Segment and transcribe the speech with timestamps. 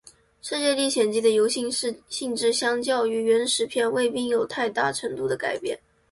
[0.41, 1.69] 世界历险记的游戏
[2.09, 5.79] 性质相较于原始片并未有太大程度的改变。